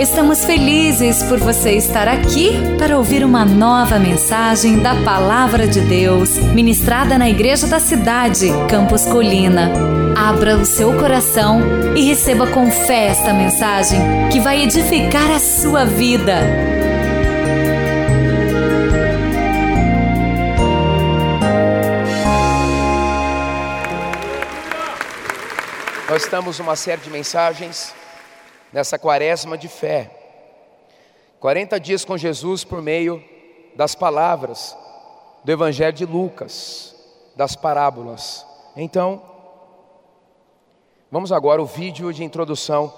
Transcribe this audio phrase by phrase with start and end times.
[0.00, 6.38] Estamos felizes por você estar aqui para ouvir uma nova mensagem da Palavra de Deus,
[6.38, 9.70] ministrada na Igreja da Cidade, Campos Colina.
[10.16, 11.60] Abra o seu coração
[11.94, 14.00] e receba com fé esta mensagem
[14.32, 16.34] que vai edificar a sua vida.
[26.08, 27.99] Nós estamos numa série de mensagens
[28.72, 30.10] nessa quaresma de fé.
[31.38, 33.22] 40 dias com Jesus por meio
[33.74, 34.76] das palavras
[35.44, 36.94] do Evangelho de Lucas,
[37.34, 38.44] das parábolas.
[38.76, 39.22] Então,
[41.10, 42.92] vamos agora o vídeo de introdução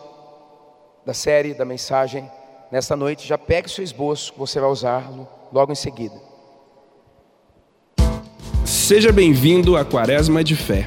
[1.07, 2.29] da série da mensagem
[2.70, 3.27] nesta noite.
[3.27, 6.17] Já pegue seu esboço, você vai usá-lo logo em seguida.
[8.65, 10.87] Seja bem-vindo à Quaresma de Fé.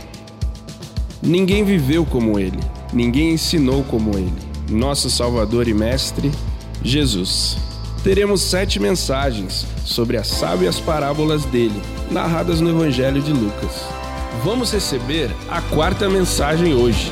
[1.23, 2.59] Ninguém viveu como ele,
[2.93, 6.31] ninguém ensinou como ele nosso Salvador e Mestre,
[6.83, 7.57] Jesus.
[8.03, 13.87] Teremos sete mensagens sobre as sábias parábolas dele, narradas no Evangelho de Lucas.
[14.43, 17.11] Vamos receber a quarta mensagem hoje: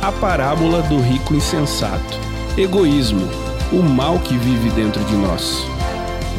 [0.00, 2.20] a parábola do rico insensato.
[2.56, 3.28] Egoísmo,
[3.72, 5.64] o mal que vive dentro de nós.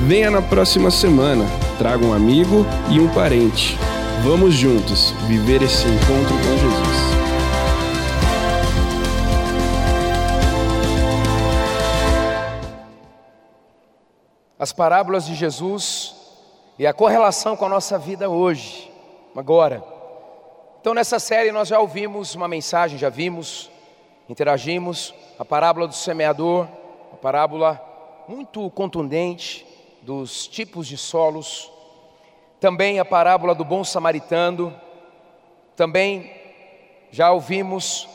[0.08, 1.46] Venha na próxima semana,
[1.78, 3.78] traga um amigo e um parente.
[4.24, 7.13] Vamos juntos viver esse encontro com Jesus.
[14.64, 16.16] As parábolas de Jesus
[16.80, 18.90] e a correlação com a nossa vida hoje,
[19.36, 19.84] agora.
[20.80, 23.70] Então, nessa série, nós já ouvimos uma mensagem, já vimos,
[24.30, 26.66] interagimos, a parábola do semeador,
[27.10, 27.78] uma parábola
[28.26, 29.68] muito contundente
[30.02, 31.70] dos tipos de solos,
[32.58, 34.74] também a parábola do bom samaritano,
[35.76, 36.34] também
[37.12, 38.08] já ouvimos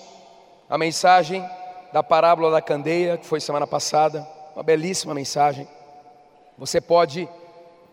[0.67, 1.47] a mensagem
[1.93, 4.27] da parábola da candeia, que foi semana passada,
[4.57, 5.69] uma belíssima mensagem.
[6.59, 7.29] Você pode,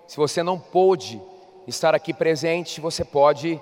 [0.08, 1.22] se você não pôde
[1.68, 3.62] estar aqui presente, você pode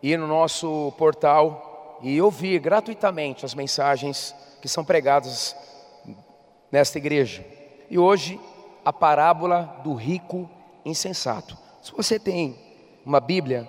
[0.00, 5.56] ir no nosso portal e ouvir gratuitamente as mensagens que são pregadas
[6.70, 7.44] nesta igreja.
[7.90, 8.40] E hoje,
[8.84, 10.48] a parábola do rico
[10.84, 11.58] insensato.
[11.82, 12.56] Se você tem
[13.04, 13.68] uma Bíblia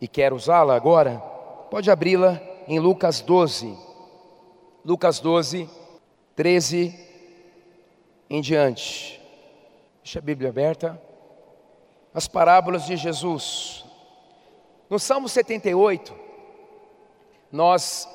[0.00, 1.18] e quer usá-la agora,
[1.70, 3.76] pode abri-la em Lucas 12.
[4.84, 5.68] Lucas 12,
[6.36, 6.94] 13
[8.30, 9.17] em diante.
[10.08, 10.98] Deixa a Bíblia aberta.
[12.14, 13.84] As parábolas de Jesus.
[14.88, 16.14] No Salmo 78,
[17.52, 18.08] nós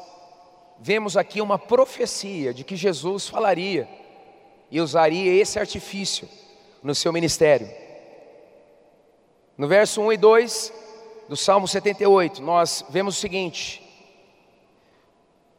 [0.79, 3.87] vemos aqui uma profecia de que Jesus falaria
[4.71, 6.27] e usaria esse artifício
[6.81, 7.69] no seu ministério.
[9.55, 10.73] No verso 1 e 2
[11.29, 13.83] do Salmo 78, nós vemos o seguinte: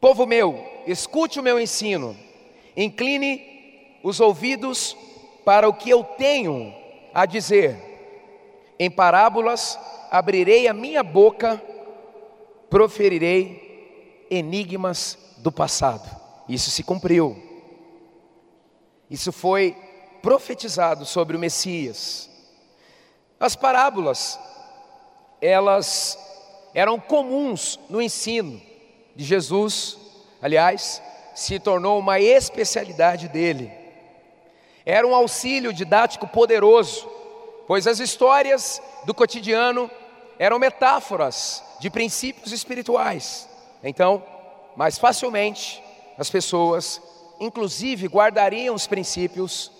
[0.01, 2.13] Povo meu, escute o meu ensino,
[2.75, 4.97] incline os ouvidos
[5.45, 6.73] para o que eu tenho
[7.13, 7.77] a dizer.
[8.77, 9.79] Em parábolas
[10.11, 11.61] abrirei a minha boca,
[12.69, 16.09] proferirei enigmas do passado.
[16.49, 17.37] Isso se cumpriu.
[19.09, 19.77] Isso foi
[20.21, 22.29] profetizado sobre o Messias.
[23.39, 24.39] As parábolas,
[25.39, 26.17] elas
[26.73, 28.61] eram comuns no ensino
[29.15, 29.97] de Jesus,
[30.41, 31.01] aliás,
[31.35, 33.84] se tornou uma especialidade dele.
[34.85, 37.09] Era um auxílio didático poderoso,
[37.65, 39.89] pois as histórias do cotidiano
[40.37, 43.49] eram metáforas de princípios espirituais.
[43.83, 44.23] Então,
[44.75, 45.83] mais facilmente,
[46.17, 47.01] as pessoas,
[47.39, 49.71] inclusive, guardariam os princípios,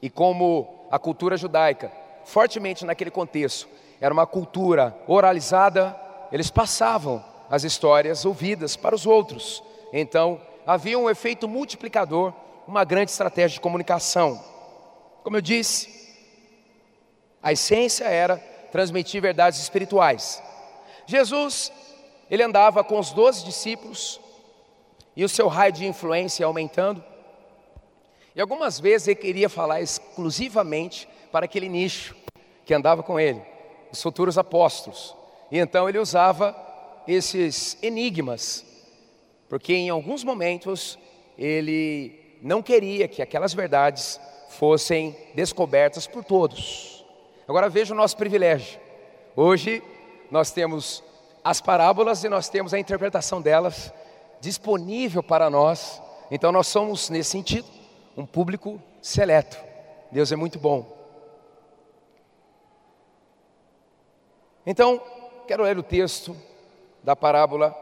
[0.00, 1.92] e como a cultura judaica,
[2.24, 3.68] fortemente naquele contexto,
[4.00, 5.94] era uma cultura oralizada,
[6.32, 9.62] eles passavam as histórias ouvidas para os outros.
[9.92, 12.32] Então, havia um efeito multiplicador
[12.68, 14.44] uma grande estratégia de comunicação.
[15.24, 15.88] Como eu disse,
[17.42, 18.36] a essência era
[18.70, 20.42] transmitir verdades espirituais.
[21.06, 21.72] Jesus,
[22.30, 24.20] ele andava com os doze discípulos
[25.16, 27.02] e o seu raio de influência aumentando.
[28.36, 32.14] E algumas vezes ele queria falar exclusivamente para aquele nicho
[32.66, 33.40] que andava com ele,
[33.90, 35.16] os futuros apóstolos.
[35.50, 36.54] E então ele usava
[37.06, 38.62] esses enigmas,
[39.48, 40.98] porque em alguns momentos
[41.38, 44.20] ele não queria que aquelas verdades
[44.50, 47.04] fossem descobertas por todos.
[47.46, 48.80] Agora veja o nosso privilégio.
[49.34, 49.82] Hoje
[50.30, 51.02] nós temos
[51.42, 53.92] as parábolas e nós temos a interpretação delas
[54.40, 56.02] disponível para nós.
[56.30, 57.68] Então nós somos, nesse sentido,
[58.16, 59.56] um público seleto.
[60.10, 60.96] Deus é muito bom.
[64.66, 65.00] Então,
[65.46, 66.36] quero ler o texto
[67.02, 67.74] da parábola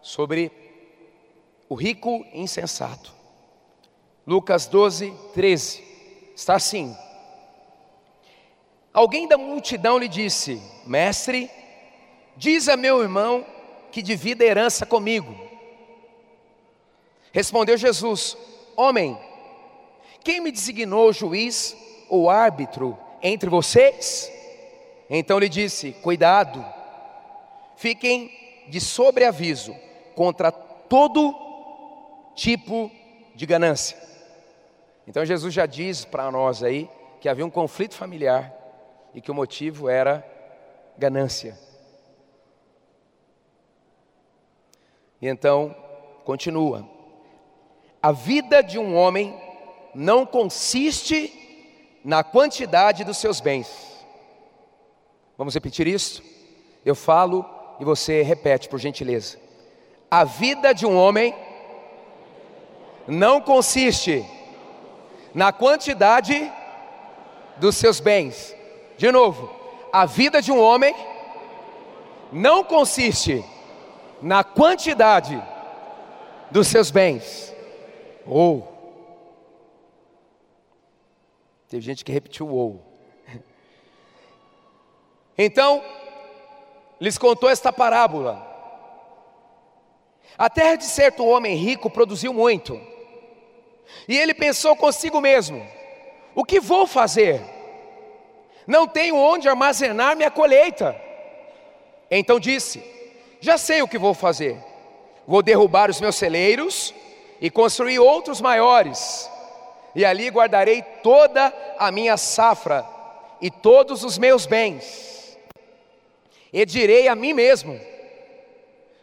[0.00, 0.50] sobre
[1.68, 3.21] o rico insensato.
[4.26, 5.82] Lucas 12, 13.
[6.34, 6.96] Está assim:
[8.92, 11.50] Alguém da multidão lhe disse: Mestre,
[12.36, 13.44] diz a meu irmão
[13.90, 15.34] que divida a herança comigo.
[17.32, 18.36] Respondeu Jesus:
[18.76, 19.18] Homem,
[20.22, 21.76] quem me designou juiz
[22.08, 24.30] ou árbitro entre vocês?
[25.10, 26.64] Então lhe disse: Cuidado,
[27.76, 28.30] fiquem
[28.68, 29.74] de sobreaviso
[30.14, 31.34] contra todo
[32.34, 32.90] tipo
[33.34, 34.11] de ganância.
[35.06, 36.88] Então Jesus já diz para nós aí
[37.20, 38.52] que havia um conflito familiar
[39.14, 40.24] e que o motivo era
[40.96, 41.58] ganância.
[45.20, 45.74] E então,
[46.24, 46.88] continua.
[48.02, 49.40] A vida de um homem
[49.94, 54.04] não consiste na quantidade dos seus bens.
[55.38, 56.22] Vamos repetir isso?
[56.84, 57.44] Eu falo
[57.78, 59.38] e você repete, por gentileza.
[60.10, 61.34] A vida de um homem
[63.06, 64.26] não consiste
[65.34, 66.50] na quantidade
[67.56, 68.54] dos seus bens.
[68.96, 69.50] De novo,
[69.92, 70.94] a vida de um homem
[72.32, 73.44] não consiste
[74.20, 75.42] na quantidade
[76.50, 77.54] dos seus bens.
[78.26, 78.70] Ou.
[81.68, 82.82] Teve gente que repetiu ou.
[85.36, 85.82] Então,
[87.00, 88.46] lhes contou esta parábola.
[90.36, 92.78] A terra de certo homem rico produziu muito.
[94.08, 95.66] E ele pensou consigo mesmo:
[96.34, 97.40] o que vou fazer?
[98.66, 100.96] Não tenho onde armazenar minha colheita.
[102.10, 102.82] Então disse:
[103.40, 104.56] Já sei o que vou fazer.
[105.26, 106.94] Vou derrubar os meus celeiros
[107.40, 109.28] e construir outros maiores,
[109.94, 112.86] e ali guardarei toda a minha safra
[113.40, 115.38] e todos os meus bens.
[116.52, 117.80] E direi a mim mesmo: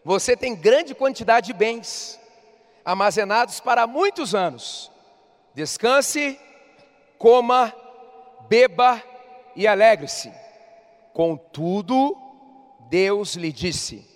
[0.04, 2.20] Você tem grande quantidade de bens,
[2.84, 4.92] armazenados para muitos anos.
[5.54, 6.40] Descanse,
[7.18, 7.74] coma,
[8.48, 9.02] beba
[9.56, 10.32] e alegre-se.
[11.14, 12.18] Contudo,
[12.90, 14.08] Deus lhe disse: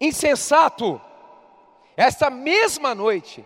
[0.00, 1.00] Insensato,
[1.96, 3.44] esta mesma noite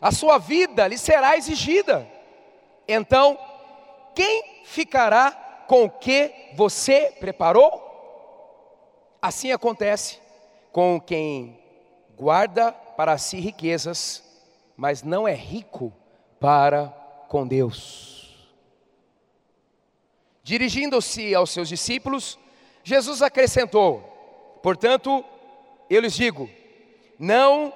[0.00, 2.10] a sua vida lhe será exigida.
[2.88, 3.38] Então,
[4.14, 5.30] quem ficará
[5.68, 7.80] com o que você preparou?
[9.22, 10.18] Assim acontece
[10.72, 11.56] com quem
[12.16, 14.22] guarda para si riquezas,
[14.76, 15.92] mas não é rico
[16.38, 16.88] para
[17.28, 18.48] com Deus.
[20.42, 22.38] Dirigindo-se aos seus discípulos,
[22.82, 24.00] Jesus acrescentou:
[24.62, 25.24] Portanto,
[25.88, 26.50] eu lhes digo,
[27.18, 27.72] não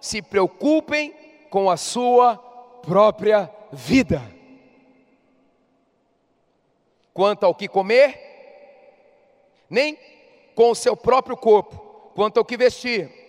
[0.00, 1.14] se preocupem
[1.50, 2.36] com a sua
[2.82, 4.22] própria vida.
[7.12, 8.30] Quanto ao que comer,
[9.68, 9.98] nem
[10.54, 11.76] com o seu próprio corpo,
[12.14, 13.19] quanto ao que vestir.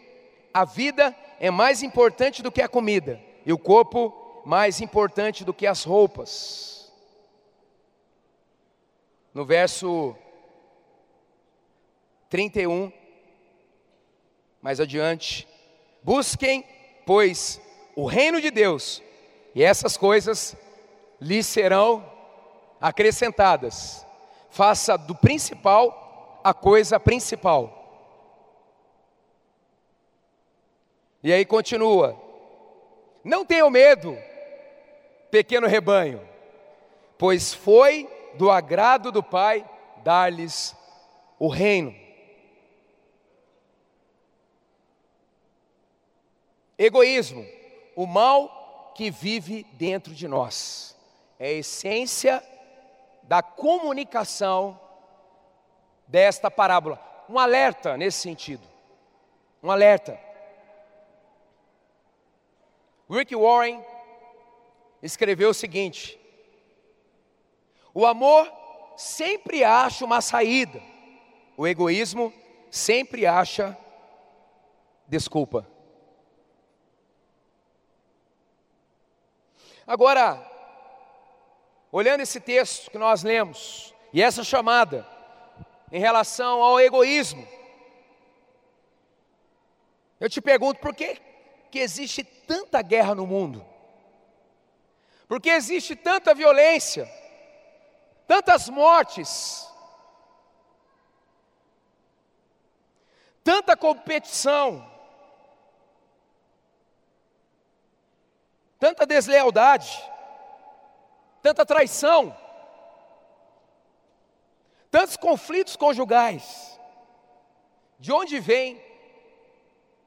[0.53, 5.53] A vida é mais importante do que a comida, e o corpo mais importante do
[5.53, 6.71] que as roupas
[9.33, 10.15] no verso
[12.29, 12.91] 31,
[14.61, 15.47] mais adiante,
[16.03, 16.65] busquem,
[17.05, 17.61] pois,
[17.95, 19.01] o reino de Deus,
[19.55, 20.55] e essas coisas
[21.19, 22.05] lhes serão
[22.79, 24.05] acrescentadas.
[24.49, 27.80] Faça do principal a coisa principal.
[31.23, 32.19] E aí continua:
[33.23, 34.17] Não tenham medo,
[35.29, 36.27] pequeno rebanho,
[37.17, 39.67] pois foi do agrado do Pai
[40.03, 40.75] dar-lhes
[41.37, 41.95] o reino.
[46.77, 47.45] Egoísmo,
[47.95, 50.97] o mal que vive dentro de nós,
[51.37, 52.43] é a essência
[53.23, 54.79] da comunicação
[56.07, 56.99] desta parábola.
[57.29, 58.67] Um alerta nesse sentido.
[59.61, 60.19] Um alerta.
[63.11, 63.83] Rick Warren
[65.03, 66.17] escreveu o seguinte:
[67.93, 68.49] o amor
[68.95, 70.81] sempre acha uma saída,
[71.57, 72.33] o egoísmo
[72.69, 73.77] sempre acha
[75.09, 75.67] desculpa.
[79.85, 80.49] Agora,
[81.91, 85.05] olhando esse texto que nós lemos, e essa chamada
[85.91, 87.45] em relação ao egoísmo,
[90.17, 91.19] eu te pergunto por que,
[91.71, 93.65] que existe tanta guerra no mundo?
[95.27, 97.09] Por que existe tanta violência?
[98.31, 99.69] tantas mortes,
[103.43, 104.89] tanta competição,
[108.79, 110.01] tanta deslealdade,
[111.41, 112.33] tanta traição,
[114.89, 116.79] tantos conflitos conjugais.
[117.99, 118.81] De onde vem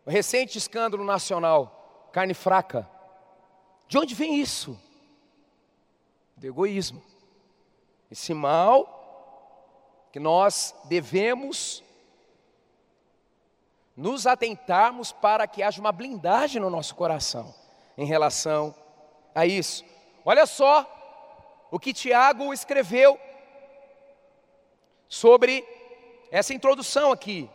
[0.04, 2.08] o recente escândalo nacional?
[2.12, 2.88] Carne fraca.
[3.88, 4.78] De onde vem isso?
[6.36, 7.02] Do egoísmo.
[8.10, 9.02] Esse mal
[10.12, 11.82] que nós devemos
[13.96, 17.54] nos atentarmos para que haja uma blindagem no nosso coração
[17.96, 18.74] em relação
[19.34, 19.84] a isso.
[20.24, 20.88] Olha só
[21.70, 23.18] o que Tiago escreveu
[25.08, 25.66] sobre
[26.30, 27.48] essa introdução aqui.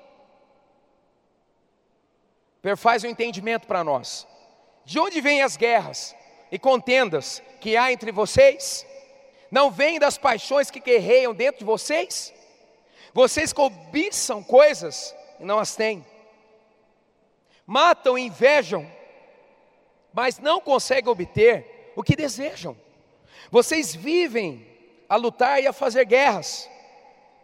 [2.62, 4.28] Perfaz o um entendimento para nós.
[4.84, 6.16] De onde vêm as guerras
[6.52, 8.86] e contendas que há entre vocês?
[9.52, 12.34] Não vêm das paixões que guerreiam dentro de vocês?
[13.14, 16.06] Vocês cobiçam coisas e não as têm.
[17.66, 18.90] Matam e invejam,
[20.14, 22.76] mas não conseguem obter o que desejam.
[23.52, 24.68] Vocês vivem
[25.08, 26.70] a lutar e a fazer guerras.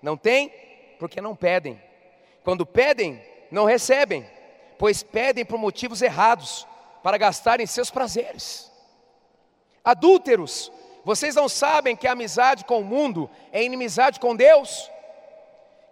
[0.01, 0.49] Não têm,
[0.99, 1.81] porque não pedem.
[2.43, 4.27] Quando pedem, não recebem,
[4.77, 6.67] pois pedem por motivos errados,
[7.03, 8.71] para gastarem seus prazeres.
[9.83, 10.71] Adúlteros,
[11.03, 14.89] vocês não sabem que a amizade com o mundo é inimizade com Deus?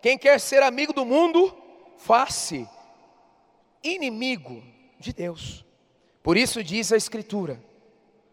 [0.01, 1.55] Quem quer ser amigo do mundo,
[1.97, 2.67] faz-se
[3.83, 4.63] inimigo
[4.99, 5.63] de Deus.
[6.23, 7.63] Por isso diz a Escritura: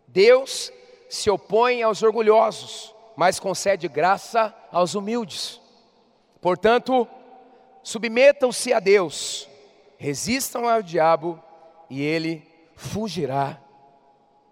[0.06, 0.72] Deus
[1.08, 5.60] se opõe aos orgulhosos, mas concede graça aos humildes.
[6.40, 7.06] Portanto,
[7.82, 9.49] submetam-se a Deus,
[10.00, 11.38] resistam ao diabo
[11.90, 12.42] e ele
[12.74, 13.60] fugirá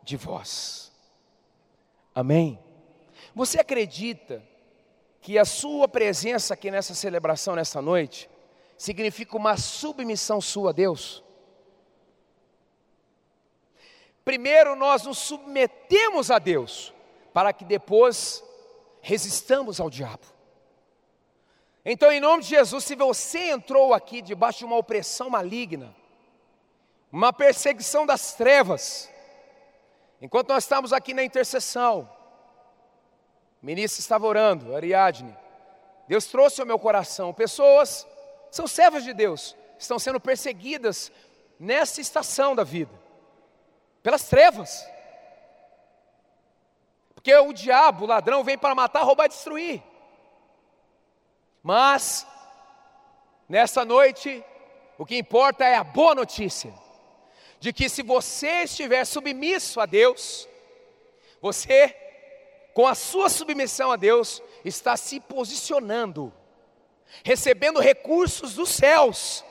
[0.03, 0.93] de vós.
[2.15, 2.63] Amém?
[3.35, 4.45] Você acredita
[5.23, 8.29] que a sua presença aqui nessa celebração, nessa noite,
[8.77, 11.25] significa uma submissão sua a Deus?
[14.27, 16.93] Primeiro nós nos submetemos a Deus,
[17.33, 18.45] para que depois
[19.01, 20.27] resistamos ao diabo.
[21.91, 25.97] Então, em nome de Jesus, se você entrou aqui debaixo de uma opressão maligna,
[27.11, 29.11] uma perseguição das trevas,
[30.21, 32.07] enquanto nós estamos aqui na intercessão,
[33.63, 35.35] o ministro estava orando, Ariadne,
[36.07, 38.07] Deus trouxe ao meu coração pessoas,
[38.51, 41.11] são servas de Deus, estão sendo perseguidas
[41.59, 42.93] nessa estação da vida,
[44.03, 44.87] pelas trevas,
[47.15, 49.83] porque o diabo, o ladrão, vem para matar, roubar e destruir.
[51.63, 52.27] Mas,
[53.49, 54.45] nessa noite,
[54.97, 56.73] o que importa é a boa notícia,
[57.61, 60.49] de que se você estiver submisso a Deus,
[61.41, 61.95] você,
[62.75, 66.33] com a sua submissão a Deus, está se posicionando,
[67.25, 69.45] recebendo recursos dos céus,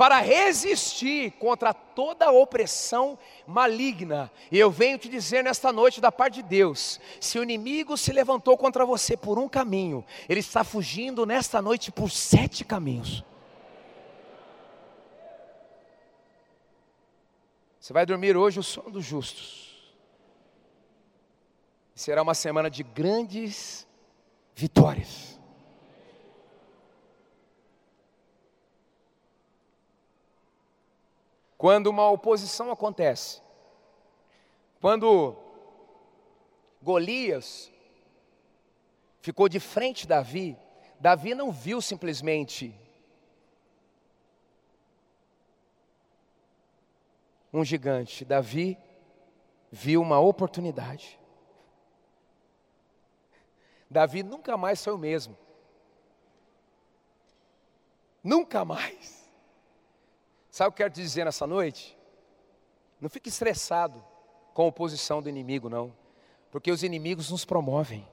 [0.00, 4.32] para resistir contra toda opressão maligna.
[4.50, 8.10] E eu venho te dizer nesta noite da parte de Deus: se o inimigo se
[8.10, 13.22] levantou contra você por um caminho, ele está fugindo nesta noite por sete caminhos.
[17.78, 19.92] Você vai dormir hoje o sono dos justos.
[21.94, 23.86] Será uma semana de grandes
[24.54, 25.38] vitórias.
[31.60, 33.42] Quando uma oposição acontece,
[34.80, 35.36] quando
[36.80, 37.70] Golias
[39.20, 40.56] ficou de frente de Davi,
[40.98, 42.74] Davi não viu simplesmente
[47.52, 48.78] um gigante, Davi
[49.70, 51.20] viu uma oportunidade.
[53.90, 55.36] Davi nunca mais foi o mesmo.
[58.24, 59.19] Nunca mais.
[60.60, 61.96] Sabe o que eu quero te dizer nessa noite?
[63.00, 64.04] Não fique estressado
[64.52, 65.90] com a oposição do inimigo, não,
[66.50, 68.06] porque os inimigos nos promovem.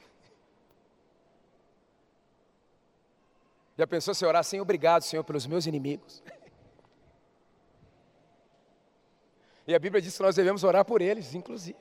[3.76, 6.22] Já pensou se orar sem obrigado, Senhor, pelos meus inimigos?
[9.66, 11.76] E a Bíblia diz que nós devemos orar por eles, inclusive.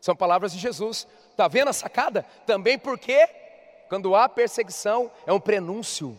[0.00, 1.06] São palavras de Jesus.
[1.30, 2.22] Está vendo a sacada?
[2.46, 3.28] Também porque,
[3.90, 6.16] quando há perseguição, é um prenúncio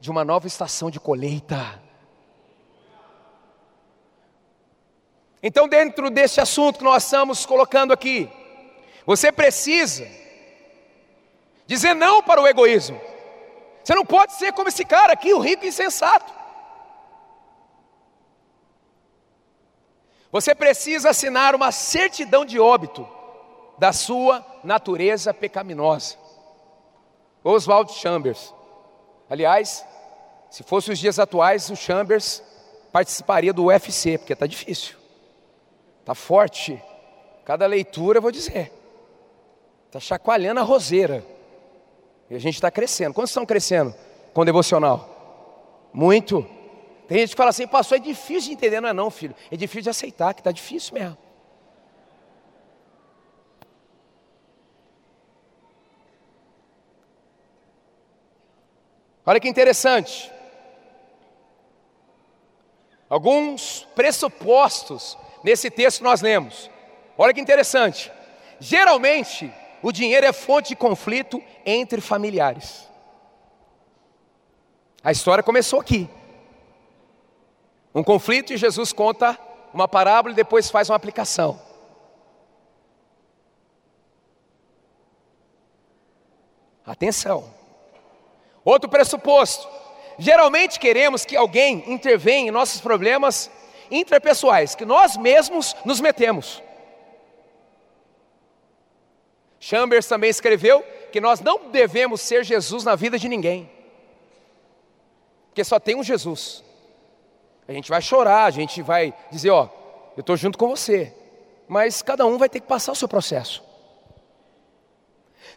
[0.00, 1.82] de uma nova estação de colheita.
[5.42, 8.30] Então, dentro desse assunto que nós estamos colocando aqui,
[9.06, 10.06] você precisa
[11.66, 13.00] dizer não para o egoísmo.
[13.82, 16.32] Você não pode ser como esse cara aqui, o rico insensato.
[20.30, 23.08] Você precisa assinar uma certidão de óbito
[23.78, 26.16] da sua natureza pecaminosa.
[27.42, 28.52] Oswald Chambers.
[29.28, 29.84] Aliás,
[30.50, 32.42] se fosse os dias atuais, o Chambers
[32.92, 34.96] participaria do UFC, porque está difícil,
[36.00, 36.82] está forte.
[37.44, 38.72] Cada leitura, vou dizer,
[39.86, 41.24] está chacoalhando a roseira.
[42.30, 43.14] E a gente está crescendo.
[43.14, 43.94] Quantos estão crescendo
[44.34, 45.88] com devocional?
[45.92, 46.46] Muito.
[47.06, 49.34] Tem gente que fala assim, pastor, é difícil de entender, não é não, filho.
[49.50, 51.16] É difícil de aceitar, que está difícil mesmo.
[59.28, 60.32] Olha que interessante.
[63.10, 66.70] Alguns pressupostos nesse texto nós lemos.
[67.18, 68.10] Olha que interessante.
[68.58, 72.88] Geralmente, o dinheiro é fonte de conflito entre familiares.
[75.04, 76.08] A história começou aqui.
[77.94, 79.38] Um conflito e Jesus conta
[79.74, 81.60] uma parábola e depois faz uma aplicação.
[86.86, 87.57] Atenção.
[88.68, 89.66] Outro pressuposto.
[90.18, 93.50] Geralmente queremos que alguém intervenha em nossos problemas
[93.90, 96.62] interpessoais, que nós mesmos nos metemos.
[99.58, 103.70] Chambers também escreveu que nós não devemos ser Jesus na vida de ninguém,
[105.46, 106.62] porque só tem um Jesus.
[107.66, 109.66] A gente vai chorar, a gente vai dizer: Ó,
[110.14, 111.14] eu estou junto com você,
[111.66, 113.64] mas cada um vai ter que passar o seu processo.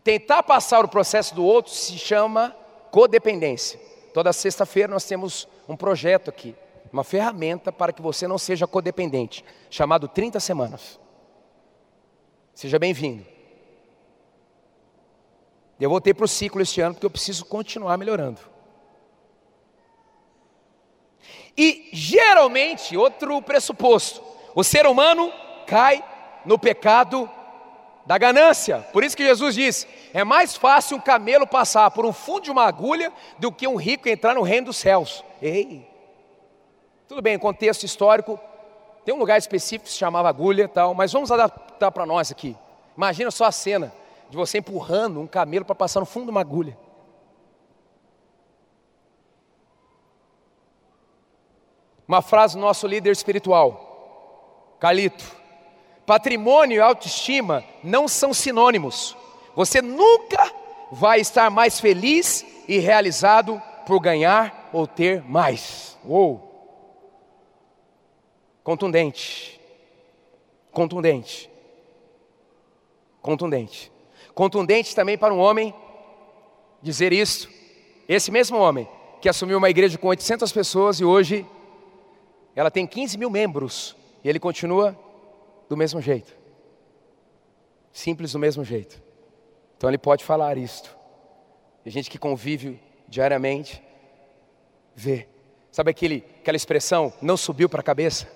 [0.02, 2.56] Tentar passar o processo do outro se chama
[2.92, 3.80] codependência.
[4.14, 6.54] Toda sexta-feira nós temos um projeto aqui,
[6.92, 11.00] uma ferramenta para que você não seja codependente, chamado 30 semanas.
[12.54, 13.26] Seja bem-vindo.
[15.80, 18.40] Eu voltei para o ciclo este ano porque eu preciso continuar melhorando.
[21.58, 24.22] E geralmente, outro pressuposto,
[24.54, 25.32] o ser humano
[25.66, 26.04] cai
[26.46, 27.30] no pecado
[28.06, 28.80] da ganância.
[28.92, 32.52] Por isso que Jesus disse: é mais fácil um camelo passar por um fundo de
[32.52, 35.24] uma agulha do que um rico entrar no reino dos céus.
[35.42, 35.88] Ei,
[37.08, 38.40] tudo bem, contexto histórico,
[39.04, 42.56] tem um lugar específico que se chamava agulha tal, mas vamos adaptar para nós aqui.
[42.96, 43.94] Imagina só a cena
[44.30, 46.78] de você empurrando um camelo para passar no fundo de uma agulha.
[52.08, 55.41] Uma frase do nosso líder espiritual, Calito:
[56.12, 59.16] patrimônio e autoestima não são sinônimos.
[59.56, 60.54] Você nunca
[60.92, 65.98] vai estar mais feliz e realizado por ganhar ou ter mais.
[66.06, 66.52] Uou!
[68.62, 69.58] Contundente.
[70.74, 71.50] Contundente.
[73.22, 73.90] Contundente.
[74.36, 75.74] Contundente também para um homem
[76.82, 77.50] dizer isso.
[78.06, 78.86] Esse mesmo homem
[79.22, 81.46] que assumiu uma igreja com 800 pessoas e hoje
[82.54, 84.94] ela tem 15 mil membros e ele continua
[85.72, 86.36] do mesmo jeito.
[87.92, 89.02] Simples do mesmo jeito.
[89.76, 90.96] Então ele pode falar isto.
[91.86, 93.84] E gente que convive diariamente
[94.96, 95.28] vê.
[95.72, 98.28] Sabe aquele, aquela expressão, não subiu para a cabeça?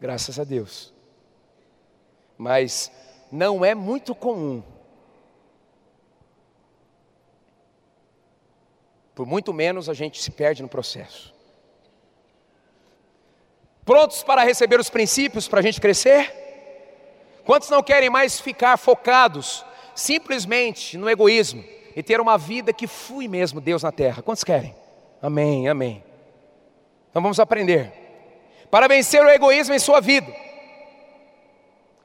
[0.00, 0.92] Graças a Deus
[2.40, 2.90] mas
[3.30, 4.62] não é muito comum.
[9.14, 11.34] Por muito menos a gente se perde no processo.
[13.90, 16.32] Prontos para receber os princípios para a gente crescer?
[17.44, 19.64] Quantos não querem mais ficar focados
[19.96, 21.64] simplesmente no egoísmo
[21.96, 24.22] e ter uma vida que flui mesmo Deus na terra?
[24.22, 24.76] Quantos querem?
[25.20, 26.04] Amém, amém.
[27.10, 27.92] Então vamos aprender.
[28.70, 30.32] Para vencer o egoísmo em sua vida,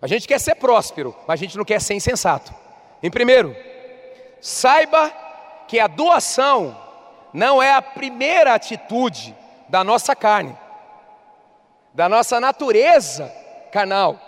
[0.01, 2.51] a gente quer ser próspero, mas a gente não quer ser insensato.
[3.03, 3.55] Em primeiro,
[4.41, 5.13] saiba
[5.67, 6.75] que a doação
[7.31, 9.35] não é a primeira atitude
[9.69, 10.64] da nossa carne,
[11.95, 13.33] da nossa natureza
[13.71, 14.19] carnal,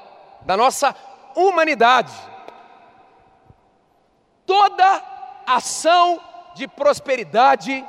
[0.42, 0.96] da nossa
[1.36, 2.14] humanidade.
[4.46, 5.04] Toda
[5.46, 6.20] ação
[6.56, 7.86] de prosperidade,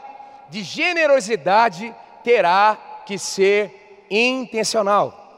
[0.50, 5.28] de generosidade, terá que ser intencional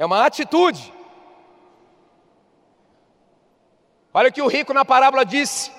[0.00, 0.90] é uma atitude.
[4.14, 5.70] Olha o que o rico na parábola disse.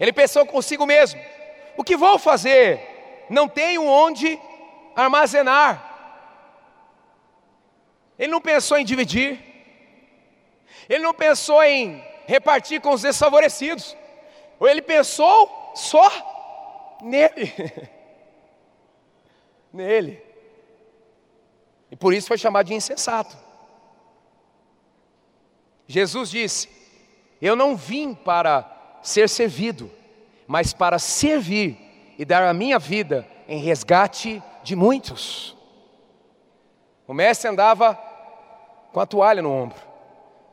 [0.00, 1.20] Ele pensou consigo mesmo:
[1.76, 3.26] o que vou fazer?
[3.28, 4.40] Não tenho onde
[4.96, 5.84] armazenar.
[8.18, 9.38] Ele não pensou em dividir,
[10.88, 13.96] ele não pensou em repartir com os desfavorecidos,
[14.58, 17.52] ou ele pensou só nele.
[19.72, 20.22] nele.
[21.90, 23.36] E por isso foi chamado de insensato.
[25.86, 26.68] Jesus disse:
[27.40, 29.90] Eu não vim para ser servido,
[30.46, 31.78] mas para servir
[32.18, 35.56] e dar a minha vida em resgate de muitos.
[37.06, 38.07] O mestre andava
[38.98, 39.78] com a toalha no ombro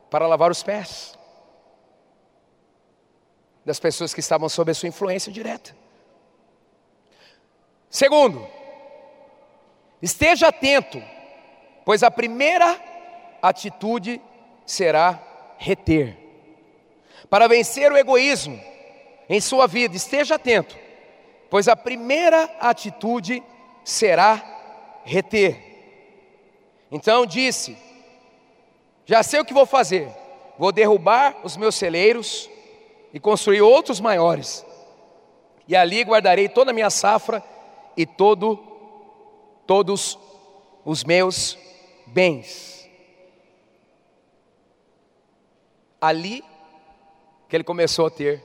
[0.08, 1.18] para lavar os pés
[3.64, 5.76] das pessoas que estavam sob a sua influência direta.
[7.90, 8.46] Segundo,
[10.00, 11.02] esteja atento,
[11.84, 12.80] pois a primeira
[13.42, 14.22] atitude
[14.64, 15.20] será
[15.58, 16.16] reter.
[17.28, 18.60] Para vencer o egoísmo
[19.28, 20.78] em sua vida, esteja atento,
[21.50, 23.42] pois a primeira atitude
[23.82, 25.60] será reter.
[26.92, 27.85] Então disse:
[29.06, 30.10] Já sei o que vou fazer,
[30.58, 32.50] vou derrubar os meus celeiros
[33.14, 34.66] e construir outros maiores,
[35.68, 37.42] e ali guardarei toda a minha safra
[37.96, 38.58] e todo,
[39.64, 40.18] todos
[40.84, 41.56] os meus
[42.06, 42.90] bens.
[46.00, 46.44] Ali
[47.48, 48.42] que ele começou a ter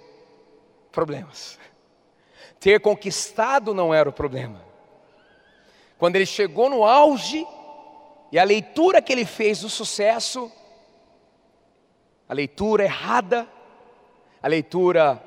[0.91, 1.60] problemas.
[2.60, 4.63] Ter conquistado não era o problema.
[5.97, 7.47] Quando ele chegou no auge,
[8.32, 10.50] e a leitura que ele fez do sucesso,
[12.30, 13.48] a leitura errada,
[14.41, 15.22] a leitura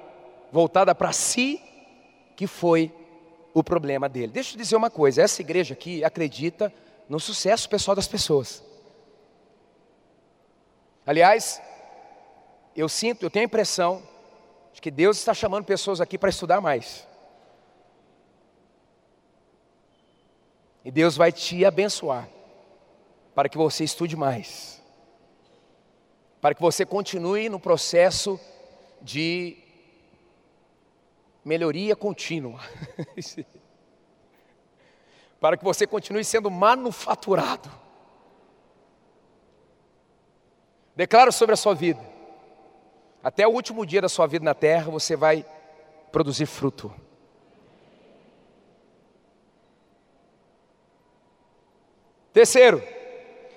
[0.51, 1.61] voltada para si,
[2.35, 2.91] que foi
[3.53, 4.33] o problema dele.
[4.33, 6.73] Deixa eu dizer uma coisa: essa igreja aqui acredita
[7.07, 8.65] no sucesso pessoal das pessoas.
[11.07, 11.61] Aliás,
[12.75, 14.03] eu sinto, eu tenho a impressão
[14.73, 17.07] de que Deus está chamando pessoas aqui para estudar mais.
[20.83, 22.29] E Deus vai te abençoar
[23.35, 24.83] para que você estude mais.
[26.41, 28.39] Para que você continue no processo
[29.01, 29.57] de
[31.45, 32.61] melhoria contínua.
[35.41, 37.71] para que você continue sendo manufaturado.
[40.97, 42.15] Declaro sobre a sua vida
[43.25, 45.47] até o último dia da sua vida na terra, você vai
[46.13, 46.95] produzir fruto.
[52.35, 52.83] Terceiro,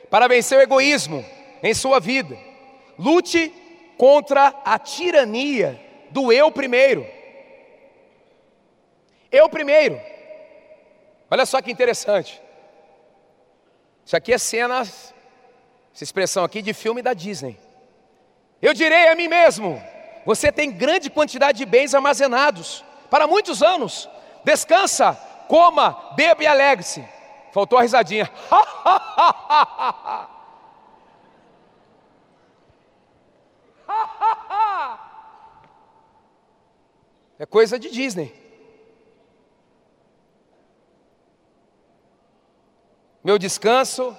[0.09, 1.23] para vencer o egoísmo
[1.61, 2.37] em sua vida,
[2.97, 3.53] lute
[3.97, 5.79] contra a tirania
[6.11, 7.05] do eu primeiro.
[9.31, 9.99] Eu primeiro.
[11.29, 12.41] Olha só que interessante.
[14.05, 15.13] Isso aqui é cenas,
[15.93, 17.57] essa expressão aqui de filme da Disney.
[18.61, 19.81] Eu direi a mim mesmo:
[20.25, 24.09] você tem grande quantidade de bens armazenados para muitos anos.
[24.43, 25.13] Descansa,
[25.47, 27.03] coma, beba e alegre-se.
[27.57, 28.31] Faltou a risadinha.
[37.39, 38.33] É coisa de Disney.
[43.23, 44.17] Meu descanso,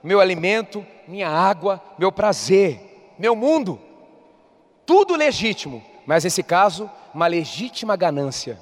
[0.00, 3.80] meu alimento, minha água, meu prazer meu mundo.
[4.86, 8.60] Tudo legítimo, mas nesse caso, uma legítima ganância.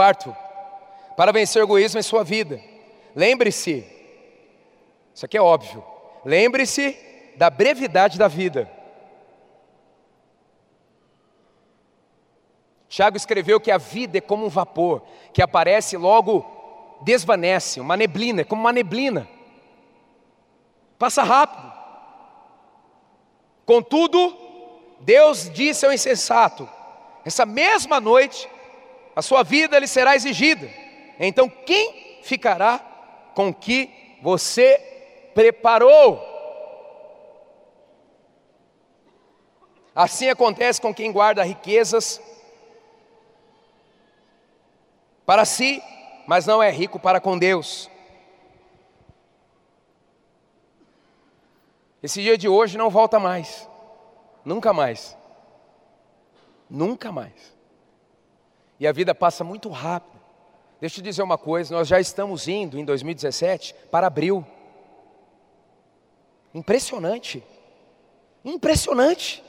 [0.00, 0.34] Quarto,
[1.14, 2.58] para vencer o egoísmo em sua vida,
[3.14, 3.84] lembre-se,
[5.14, 5.84] isso aqui é óbvio,
[6.24, 6.96] lembre-se
[7.36, 8.66] da brevidade da vida.
[12.88, 15.02] Tiago escreveu que a vida é como um vapor
[15.34, 16.46] que aparece logo
[17.02, 19.28] desvanece, uma neblina, é como uma neblina.
[20.98, 21.70] Passa rápido.
[23.66, 24.34] Contudo,
[25.00, 26.66] Deus disse ao insensato:
[27.22, 28.48] essa mesma noite
[29.14, 30.68] a sua vida lhe será exigida.
[31.18, 32.78] Então, quem ficará
[33.34, 34.78] com o que você
[35.34, 36.28] preparou?
[39.94, 42.20] Assim acontece com quem guarda riquezas
[45.26, 45.82] para si
[46.30, 47.90] mas não é rico para com Deus.
[52.00, 53.68] Esse dia de hoje não volta mais,
[54.44, 55.18] nunca mais,
[56.70, 57.58] nunca mais.
[58.80, 60.18] E a vida passa muito rápido.
[60.80, 64.44] Deixa eu te dizer uma coisa: nós já estamos indo em 2017 para abril.
[66.52, 67.44] Impressionante,
[68.44, 69.44] impressionante.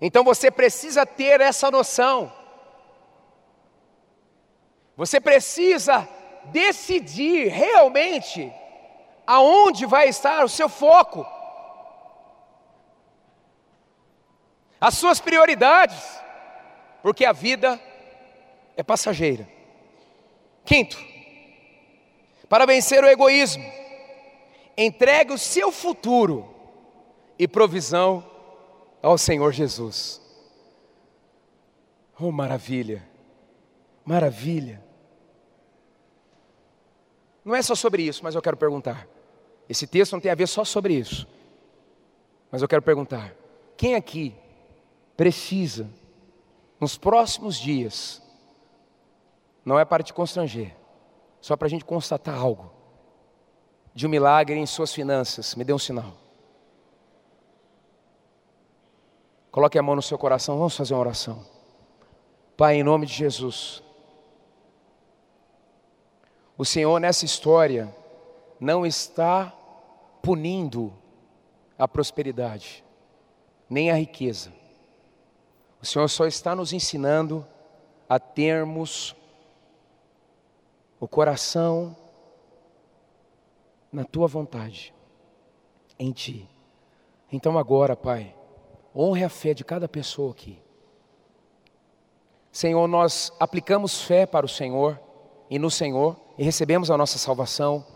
[0.00, 2.30] Então você precisa ter essa noção
[4.98, 6.08] você precisa
[6.46, 8.52] decidir realmente
[9.24, 11.24] aonde vai estar o seu foco,
[14.80, 16.20] as suas prioridades,
[17.02, 17.80] porque a vida
[18.76, 19.48] é passageira.
[20.64, 20.98] Quinto,
[22.48, 23.64] para vencer o egoísmo,
[24.76, 26.54] entregue o seu futuro
[27.38, 28.24] e provisão
[29.02, 30.20] ao Senhor Jesus.
[32.20, 33.06] Oh, maravilha,
[34.04, 34.82] maravilha.
[37.44, 39.08] Não é só sobre isso, mas eu quero perguntar.
[39.68, 41.26] Esse texto não tem a ver só sobre isso.
[42.50, 43.34] Mas eu quero perguntar:
[43.76, 44.34] quem aqui
[45.18, 45.90] precisa,
[46.78, 48.22] nos próximos dias,
[49.64, 50.72] não é para te constranger,
[51.40, 52.70] só para a gente constatar algo,
[53.92, 56.12] de um milagre em suas finanças, me dê um sinal.
[59.50, 61.44] Coloque a mão no seu coração, vamos fazer uma oração.
[62.56, 63.82] Pai, em nome de Jesus,
[66.56, 67.92] o Senhor nessa história
[68.60, 69.52] não está
[70.22, 70.92] punindo
[71.76, 72.84] a prosperidade,
[73.68, 74.57] nem a riqueza.
[75.80, 77.46] O Senhor só está nos ensinando
[78.08, 79.14] a termos
[80.98, 81.96] o coração
[83.92, 84.92] na tua vontade,
[85.98, 86.48] em ti.
[87.30, 88.34] Então agora, Pai,
[88.94, 90.60] honre a fé de cada pessoa aqui.
[92.50, 94.98] Senhor, nós aplicamos fé para o Senhor
[95.48, 97.86] e no Senhor e recebemos a nossa salvação.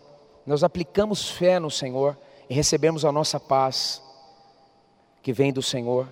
[0.45, 2.17] Nós aplicamos fé no Senhor
[2.49, 4.01] e recebemos a nossa paz
[5.21, 6.07] que vem do Senhor.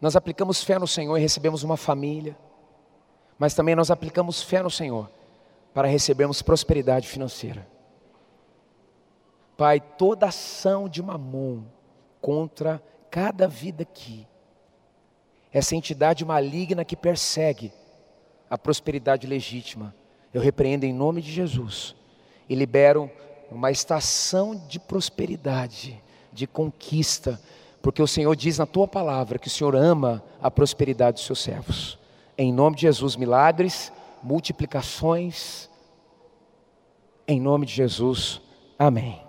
[0.00, 2.36] Nós aplicamos fé no Senhor e recebemos uma família,
[3.38, 5.10] mas também nós aplicamos fé no Senhor
[5.72, 7.66] para recebermos prosperidade financeira.
[9.56, 11.62] Pai, toda ação de mamon
[12.20, 14.26] contra cada vida aqui,
[15.52, 17.72] essa entidade maligna que persegue
[18.50, 19.94] a prosperidade legítima,
[20.32, 21.94] eu repreendo em nome de Jesus
[22.48, 23.10] e libero
[23.50, 27.40] uma estação de prosperidade, de conquista,
[27.82, 31.40] porque o Senhor diz na tua palavra que o Senhor ama a prosperidade dos seus
[31.40, 31.98] servos.
[32.36, 35.70] Em nome de Jesus, milagres, multiplicações.
[37.28, 38.40] Em nome de Jesus,
[38.78, 39.26] amém.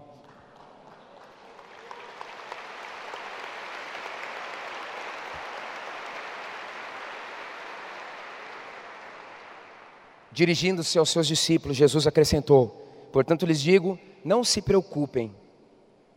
[10.38, 15.34] Dirigindo-se aos seus discípulos, Jesus acrescentou: Portanto lhes digo, não se preocupem.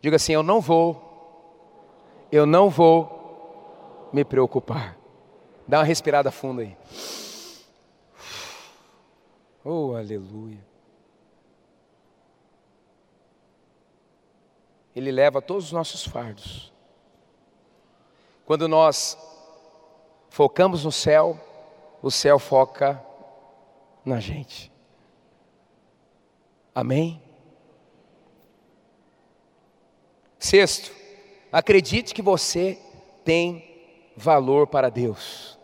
[0.02, 1.09] Diga assim: Eu não vou,
[2.30, 4.96] eu não vou me preocupar.
[5.66, 6.76] Dá uma respirada funda aí.
[9.64, 10.64] Oh, aleluia.
[14.94, 16.72] Ele leva todos os nossos fardos.
[18.44, 19.16] Quando nós
[20.28, 21.38] focamos no céu,
[22.02, 23.00] o céu foca
[24.04, 24.72] na gente.
[26.74, 27.22] Amém?
[30.38, 30.99] Sexto,
[31.52, 32.78] acredite que você
[33.24, 33.64] tem
[34.16, 35.58] valor para Deus.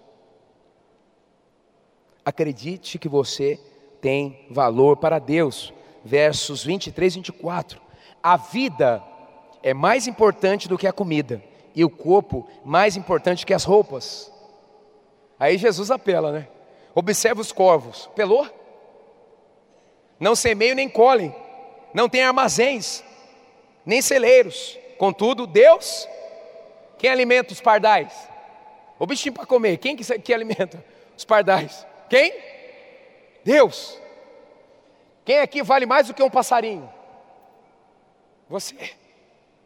[2.24, 3.60] Acredite que você
[4.00, 5.72] tem valor para Deus.
[6.04, 7.80] Versos 23 e 24.
[8.22, 9.02] A vida
[9.62, 11.42] é mais importante do que a comida,
[11.74, 14.32] e o corpo mais importante que as roupas.
[15.38, 16.48] Aí Jesus apela, né?
[16.94, 18.08] Observa os corvos.
[18.14, 18.48] Pelou?
[20.18, 21.34] Não semeiam nem colhem,
[21.92, 23.04] não tem armazéns,
[23.84, 24.78] nem celeiros.
[24.98, 26.08] Contudo, Deus,
[26.98, 28.12] quem alimenta os pardais?
[28.98, 30.82] O bichinho para comer, quem que, que alimenta
[31.16, 31.86] os pardais?
[32.08, 32.32] Quem?
[33.44, 34.00] Deus.
[35.24, 36.92] Quem aqui vale mais do que um passarinho?
[38.48, 38.94] Você,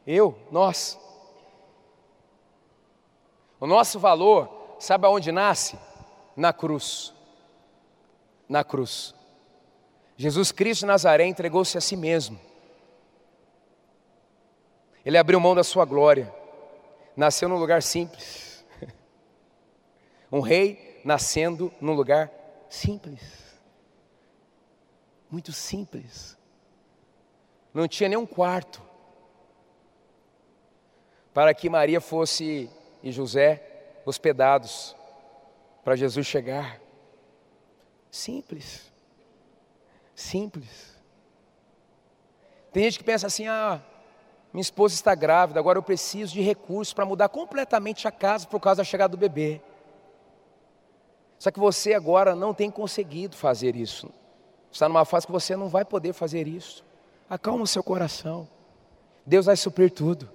[0.07, 0.99] eu, nós.
[3.61, 5.79] O nosso valor, sabe aonde nasce?
[6.35, 7.13] Na cruz
[8.51, 9.15] na cruz.
[10.17, 12.39] Jesus Cristo de Nazaré entregou-se a si mesmo.
[15.05, 16.33] Ele abriu mão da sua glória,
[17.17, 18.65] nasceu num lugar simples.
[20.33, 22.31] Um rei nascendo num lugar
[22.69, 23.21] simples.
[25.29, 26.37] Muito simples.
[27.73, 28.81] Não tinha nem um quarto.
[31.33, 32.71] Para que Maria fosse
[33.03, 33.63] e José
[34.05, 34.97] hospedados
[35.85, 36.81] para Jesus chegar.
[38.11, 38.91] Simples.
[40.15, 40.97] Simples.
[42.73, 43.81] Tem gente que pensa assim: ah,
[44.53, 48.59] minha esposa está grávida, agora eu preciso de recursos para mudar completamente a casa por
[48.59, 49.61] causa da chegada do bebê.
[51.39, 54.11] Só que você agora não tem conseguido fazer isso.
[54.71, 56.85] Está numa fase que você não vai poder fazer isso.
[57.29, 58.49] Acalma o seu coração.
[59.25, 60.29] Deus vai suprir tudo.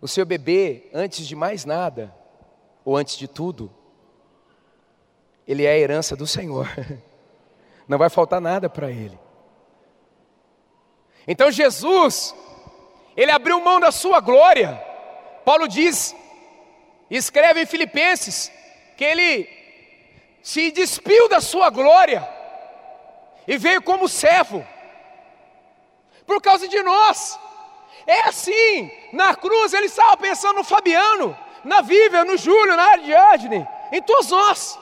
[0.00, 2.12] O seu bebê, antes de mais nada,
[2.84, 3.70] ou antes de tudo,
[5.46, 6.66] ele é a herança do Senhor.
[7.86, 9.18] Não vai faltar nada para ele.
[11.26, 12.34] Então Jesus,
[13.16, 14.80] ele abriu mão da sua glória.
[15.44, 16.14] Paulo diz,
[17.10, 18.50] escreve em Filipenses,
[18.96, 19.48] que ele
[20.42, 22.28] se despiu da sua glória
[23.46, 24.66] e veio como servo,
[26.26, 27.38] por causa de nós.
[28.06, 33.66] É assim, na cruz ele estava pensando no Fabiano, na Vivian, no Júlio, na Ariadne,
[33.92, 34.78] em todos nós.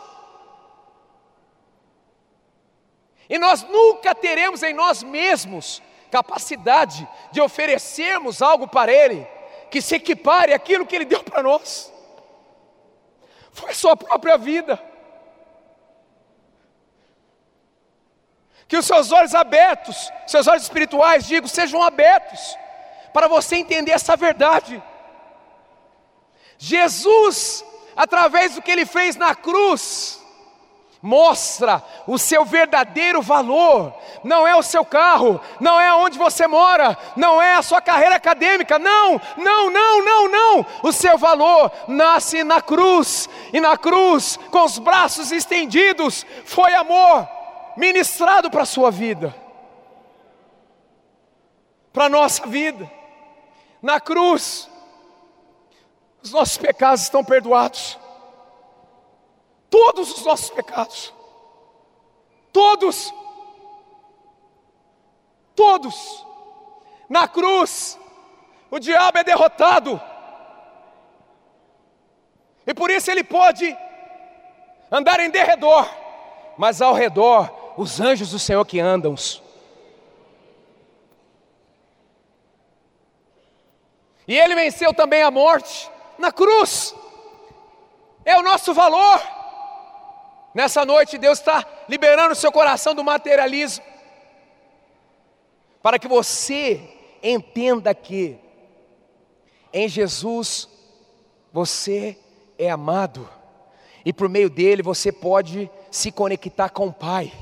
[3.28, 9.26] E nós nunca teremos em nós mesmos capacidade de oferecermos algo para Ele
[9.70, 11.92] que se equipare àquilo que Ele deu para nós.
[13.52, 14.80] Foi a sua própria vida.
[18.66, 22.56] Que os seus olhos abertos, seus olhos espirituais, digo, sejam abertos,
[23.12, 24.82] para você entender essa verdade.
[26.58, 27.64] Jesus,
[27.96, 30.19] através do que Ele fez na cruz,
[31.02, 33.94] mostra o seu verdadeiro valor.
[34.22, 38.16] Não é o seu carro, não é onde você mora, não é a sua carreira
[38.16, 40.66] acadêmica, não, não, não, não, não.
[40.82, 47.28] O seu valor nasce na cruz, e na cruz, com os braços estendidos, foi amor
[47.76, 49.34] ministrado para a sua vida,
[51.92, 52.90] para a nossa vida.
[53.80, 54.68] Na cruz,
[56.22, 57.99] os nossos pecados estão perdoados
[59.70, 61.14] todos os nossos pecados.
[62.52, 63.14] Todos.
[65.54, 66.26] Todos.
[67.08, 67.98] Na cruz,
[68.70, 70.00] o diabo é derrotado.
[72.66, 73.76] E por isso ele pode
[74.90, 75.88] andar em derredor,
[76.58, 79.14] mas ao redor, os anjos do Senhor que andam.
[84.26, 86.94] E ele venceu também a morte na cruz.
[88.24, 89.39] É o nosso valor.
[90.54, 93.84] Nessa noite, Deus está liberando o seu coração do materialismo,
[95.80, 96.80] para que você
[97.22, 98.36] entenda que
[99.72, 100.68] em Jesus
[101.52, 102.18] você
[102.58, 103.28] é amado,
[104.04, 107.32] e por meio dele você pode se conectar com o Pai,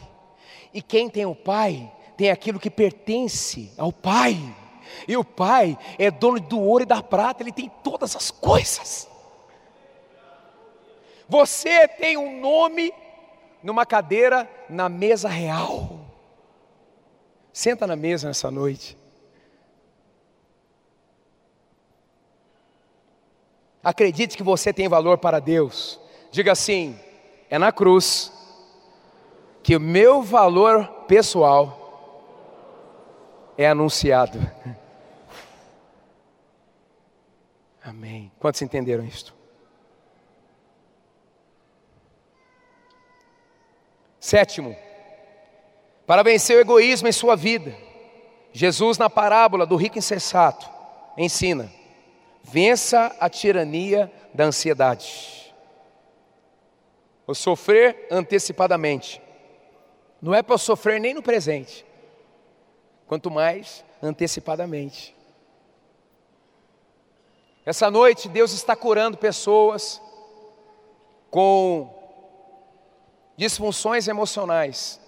[0.74, 4.36] e quem tem o Pai tem aquilo que pertence ao Pai,
[5.06, 9.07] e o Pai é dono do ouro e da prata, ele tem todas as coisas.
[11.28, 12.92] Você tem um nome
[13.62, 16.00] numa cadeira na mesa real.
[17.52, 18.96] Senta na mesa nessa noite.
[23.84, 26.00] Acredite que você tem valor para Deus.
[26.30, 26.98] Diga assim:
[27.50, 28.32] é na cruz
[29.62, 31.78] que o meu valor pessoal
[33.56, 34.38] é anunciado.
[37.84, 38.30] Amém.
[38.38, 39.37] Quantos entenderam isto?
[44.20, 44.76] Sétimo,
[46.06, 47.74] para vencer o egoísmo em sua vida,
[48.52, 50.68] Jesus, na parábola do rico insensato,
[51.16, 51.70] ensina:
[52.42, 55.54] vença a tirania da ansiedade.
[57.26, 59.20] O sofrer antecipadamente.
[60.20, 61.84] Não é para sofrer nem no presente,
[63.06, 65.14] quanto mais antecipadamente.
[67.64, 70.00] Essa noite, Deus está curando pessoas
[71.30, 71.97] com
[73.38, 75.00] disfunções emocionais,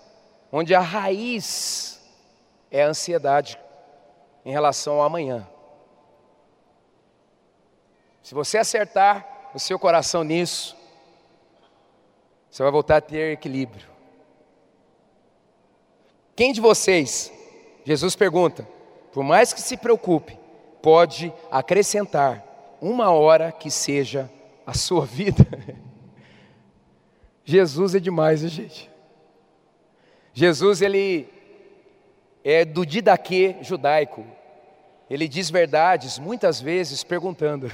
[0.52, 2.00] onde a raiz
[2.70, 3.58] é a ansiedade
[4.44, 5.44] em relação ao amanhã.
[8.22, 10.76] Se você acertar o seu coração nisso,
[12.48, 13.88] você vai voltar a ter equilíbrio.
[16.36, 17.32] Quem de vocês,
[17.84, 18.66] Jesus pergunta,
[19.12, 20.38] por mais que se preocupe,
[20.80, 22.44] pode acrescentar
[22.80, 24.30] uma hora que seja
[24.64, 25.44] a sua vida?
[27.50, 28.88] Jesus é demais, gente?
[30.32, 31.28] Jesus, ele
[32.44, 34.24] é do didaquê judaico.
[35.10, 37.66] Ele diz verdades, muitas vezes perguntando.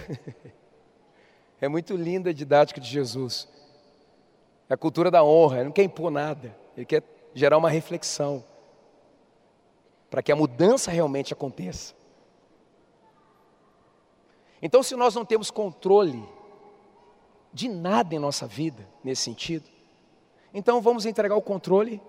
[1.60, 3.46] é muito linda a didática de Jesus.
[4.66, 7.02] É a cultura da honra, ele não quer impor nada, ele quer
[7.34, 8.42] gerar uma reflexão
[10.08, 11.94] para que a mudança realmente aconteça.
[14.62, 16.26] Então, se nós não temos controle
[17.56, 19.66] de nada em nossa vida nesse sentido.
[20.52, 22.02] Então vamos entregar o controle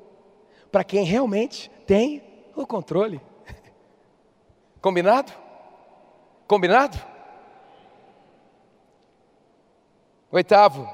[0.70, 2.22] para quem realmente tem
[2.54, 3.22] o controle.
[4.82, 5.32] Combinado?
[6.46, 6.98] Combinado?
[10.30, 10.86] Oitavo,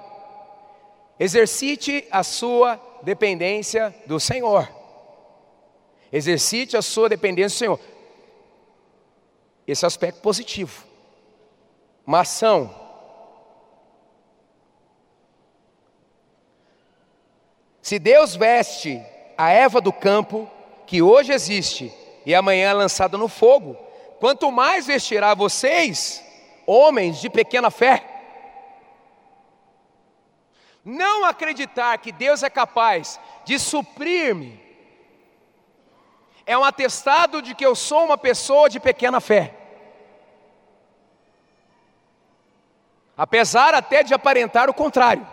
[1.20, 4.70] exercite a sua dependência do Senhor.
[6.12, 7.80] Exercite a sua dependência do Senhor.
[9.66, 10.86] Esse é aspecto positivo.
[12.06, 12.83] Uma ação
[17.84, 19.06] Se Deus veste
[19.38, 20.50] a Eva do campo,
[20.88, 21.94] que hoje existe
[22.26, 23.76] e amanhã é lançada no fogo,
[24.22, 26.24] quanto mais vestirá vocês,
[26.66, 28.02] homens de pequena fé.
[30.86, 34.64] Não acreditar que Deus é capaz de suprir-me
[36.46, 39.54] é um atestado de que eu sou uma pessoa de pequena fé.
[43.18, 45.28] Apesar até de aparentar o contrário.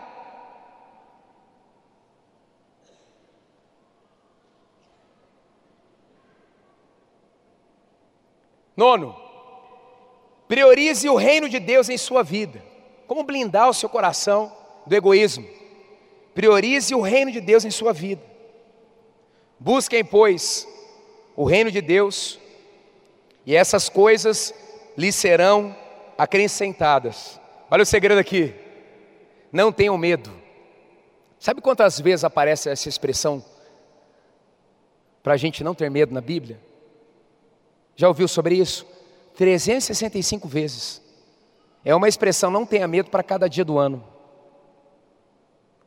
[8.81, 9.15] Nono,
[10.49, 12.65] priorize o reino de Deus em sua vida.
[13.07, 14.51] Como blindar o seu coração
[14.87, 15.47] do egoísmo?
[16.35, 18.23] Priorize o reino de Deus em sua vida.
[19.59, 20.67] Busquem, pois,
[21.37, 22.41] o reino de Deus,
[23.45, 24.55] e essas coisas
[24.97, 25.77] lhe serão
[26.17, 27.39] acrescentadas.
[27.71, 28.55] Olha o segredo aqui.
[29.53, 30.33] Não tenham medo.
[31.39, 33.45] Sabe quantas vezes aparece essa expressão
[35.23, 36.70] para a gente não ter medo na Bíblia?
[37.97, 38.87] Já ouviu sobre isso?
[39.37, 41.01] 365 vezes.
[41.85, 44.05] É uma expressão não tenha medo para cada dia do ano.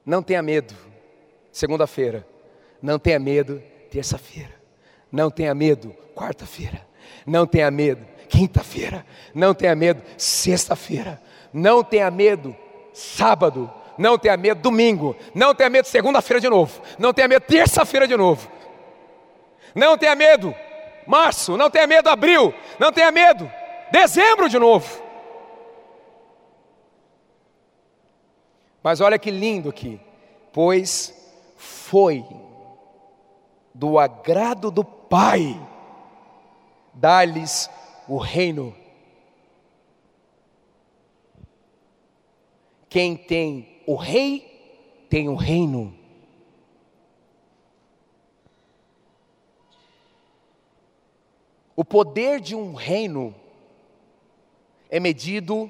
[0.06, 0.74] Não tenha medo,
[1.51, 2.28] segunda-feira.
[2.82, 4.54] Não tenha medo, terça-feira.
[5.12, 6.86] Não tenha medo, quarta-feira.
[7.26, 9.06] Não tenha medo, quinta-feira.
[9.34, 11.22] Não tenha medo, sexta-feira.
[11.54, 12.56] Não tenha medo,
[12.91, 13.72] sábado.
[13.97, 15.16] Não tenha medo, domingo.
[15.34, 16.82] Não tenha medo, segunda-feira de novo.
[16.97, 18.51] Não tenha medo, terça-feira de novo.
[19.76, 20.54] Não tenha medo,
[21.08, 21.58] março.
[21.58, 22.54] Não tenha medo, abril.
[22.80, 23.49] Não tenha medo,
[23.91, 25.01] dezembro de novo.
[28.82, 29.99] Mas olha que lindo aqui.
[30.51, 31.14] Pois
[31.56, 32.26] foi
[33.74, 35.60] do agrado do Pai
[36.93, 37.70] dar-lhes
[38.08, 38.76] o reino.
[42.89, 45.97] Quem tem o rei, tem o reino.
[51.76, 53.36] O poder de um reino
[54.89, 55.69] é medido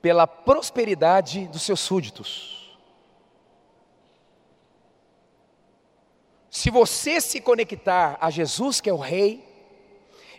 [0.00, 2.78] pela prosperidade dos seus súditos.
[6.50, 9.44] Se você se conectar a Jesus, que é o Rei,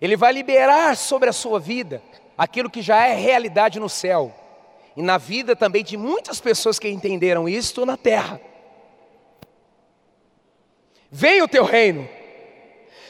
[0.01, 2.01] Ele vai liberar sobre a sua vida
[2.37, 4.33] aquilo que já é realidade no céu
[4.95, 8.41] e na vida também de muitas pessoas que entenderam isto na terra.
[11.11, 12.07] Venha o teu reino,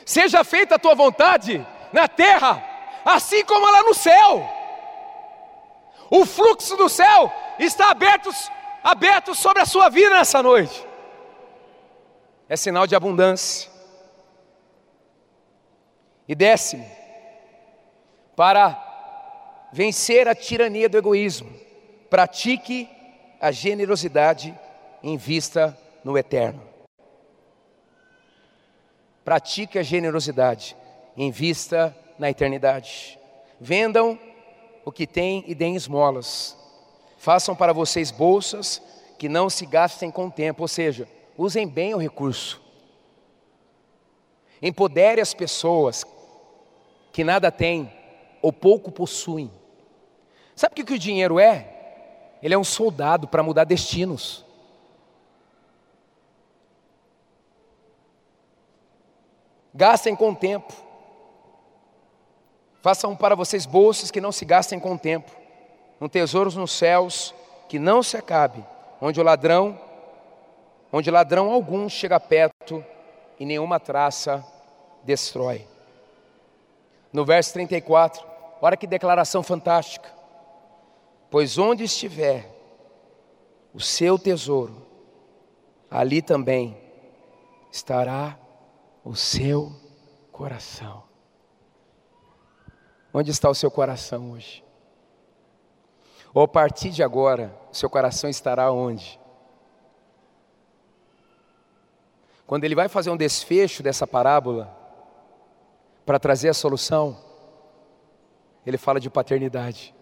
[0.10, 2.64] seja feita a tua vontade na terra,
[3.06, 4.50] assim como lá no céu.
[6.10, 8.32] O fluxo do céu está aberto,
[8.84, 10.84] aberto sobre a sua vida nessa noite.
[12.50, 13.70] É sinal de abundância.
[16.28, 16.90] E décimo,
[18.36, 21.54] para vencer a tirania do egoísmo,
[22.10, 22.90] pratique
[23.40, 24.58] a generosidade
[25.04, 26.69] em vista no eterno.
[29.24, 30.76] Pratique a generosidade
[31.16, 33.20] em vista na eternidade.
[33.60, 34.18] Vendam
[34.86, 36.58] o que tem e deem esmolas.
[37.18, 38.82] Façam para vocês bolsas
[39.18, 41.08] que não se gastem com o tempo, ou seja,
[41.38, 42.62] usem bem o recurso.
[44.62, 46.06] Empodere as pessoas
[47.12, 47.92] que nada têm
[48.42, 49.52] ou pouco possuem.
[50.56, 51.76] Sabe o que o dinheiro é?
[52.42, 54.46] Ele é um soldado para mudar destinos.
[59.74, 60.74] Gastem com o tempo.
[62.82, 65.32] Façam para vocês bolsas que não se gastem com o tempo,
[66.00, 67.36] um tesouros nos céus
[67.68, 68.66] que não se acabe,
[69.02, 69.78] onde o ladrão,
[70.92, 72.84] onde ladrão algum chega perto
[73.38, 74.46] e nenhuma traça
[75.04, 75.68] destrói.
[77.12, 78.26] No verso 34,
[78.62, 80.10] olha que declaração fantástica.
[81.30, 82.50] Pois onde estiver
[83.74, 84.88] o seu tesouro,
[85.92, 86.78] ali também
[87.72, 88.39] estará
[89.10, 89.74] o seu
[90.32, 91.02] coração.
[93.12, 94.64] Onde está o seu coração hoje?
[96.32, 99.20] Ou a partir de agora, o seu coração estará onde?
[102.46, 104.78] Quando ele vai fazer um desfecho dessa parábola,
[106.06, 107.18] para trazer a solução,
[108.64, 109.96] ele fala de paternidade.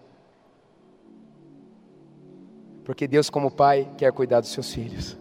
[2.83, 5.17] Porque Deus, como Pai, quer cuidar dos seus filhos.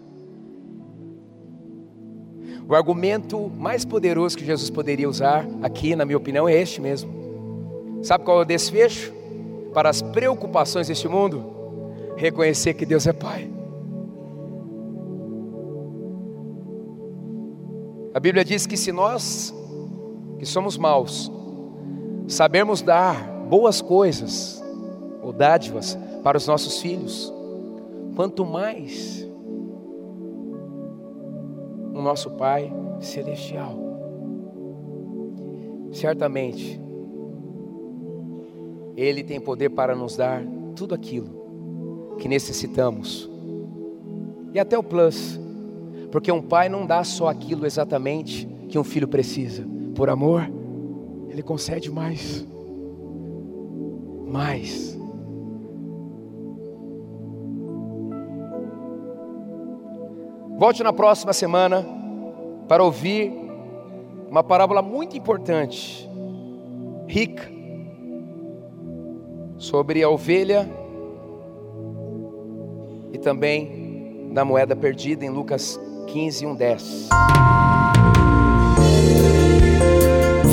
[2.68, 8.00] O argumento mais poderoso que Jesus poderia usar aqui, na minha opinião, é este mesmo.
[8.02, 9.12] Sabe qual é o desfecho
[9.72, 11.44] para as preocupações deste mundo?
[12.16, 13.48] Reconhecer que Deus é Pai.
[18.12, 19.54] A Bíblia diz que se nós,
[20.38, 21.30] que somos maus,
[22.26, 24.60] sabermos dar boas coisas
[25.22, 27.32] ou dádivas para os nossos filhos,
[28.16, 29.28] quanto mais
[32.06, 33.76] nosso Pai Celestial,
[35.92, 36.80] certamente
[38.96, 40.42] ele tem poder para nos dar
[40.74, 43.28] tudo aquilo que necessitamos.
[44.54, 45.38] E até o plus,
[46.10, 49.66] porque um pai não dá só aquilo exatamente que um filho precisa.
[49.94, 50.50] Por amor,
[51.28, 52.46] ele concede mais.
[54.26, 54.96] Mais.
[60.56, 61.95] Volte na próxima semana
[62.68, 63.32] para ouvir
[64.28, 66.08] uma parábola muito importante,
[67.06, 67.48] rica,
[69.56, 70.68] sobre a ovelha
[73.12, 77.08] e também da moeda perdida em Lucas 15, 1, 10.